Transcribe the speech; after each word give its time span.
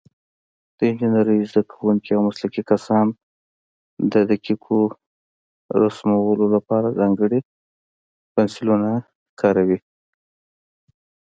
د 0.77 0.79
انجینرۍ 0.89 1.39
زده 1.51 1.61
کوونکي 1.71 2.11
او 2.13 2.21
مسلکي 2.29 2.63
کسان 2.71 3.05
د 4.13 4.13
دقیقو 4.31 4.79
رسمونو 5.83 6.45
لپاره 6.55 6.87
ځانګړي 6.99 7.39
پنسلونه 8.33 8.91
کاروي. 9.41 9.79